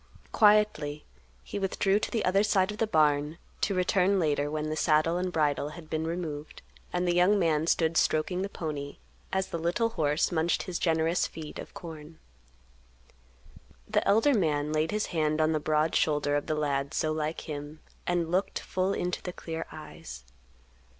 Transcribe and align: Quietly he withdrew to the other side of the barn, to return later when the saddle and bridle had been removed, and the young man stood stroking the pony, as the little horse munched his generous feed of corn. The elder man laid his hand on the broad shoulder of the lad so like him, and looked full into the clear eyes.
Quietly 0.31 1.05
he 1.43 1.59
withdrew 1.59 1.99
to 1.99 2.09
the 2.09 2.25
other 2.25 2.41
side 2.41 2.71
of 2.71 2.79
the 2.79 2.87
barn, 2.87 3.37
to 3.61 3.75
return 3.75 4.19
later 4.19 4.49
when 4.49 4.67
the 4.71 4.75
saddle 4.75 5.17
and 5.19 5.31
bridle 5.31 5.69
had 5.77 5.91
been 5.91 6.07
removed, 6.07 6.63
and 6.91 7.07
the 7.07 7.13
young 7.13 7.37
man 7.37 7.67
stood 7.67 7.97
stroking 7.97 8.41
the 8.41 8.49
pony, 8.49 8.97
as 9.31 9.49
the 9.49 9.59
little 9.59 9.89
horse 9.89 10.31
munched 10.31 10.63
his 10.63 10.79
generous 10.79 11.27
feed 11.27 11.59
of 11.59 11.75
corn. 11.75 12.17
The 13.87 14.07
elder 14.07 14.33
man 14.33 14.71
laid 14.73 14.89
his 14.89 15.05
hand 15.13 15.39
on 15.39 15.51
the 15.51 15.59
broad 15.59 15.95
shoulder 15.95 16.35
of 16.35 16.47
the 16.47 16.55
lad 16.55 16.95
so 16.95 17.11
like 17.11 17.41
him, 17.41 17.79
and 18.07 18.31
looked 18.31 18.57
full 18.59 18.93
into 18.93 19.21
the 19.21 19.31
clear 19.31 19.67
eyes. 19.71 20.23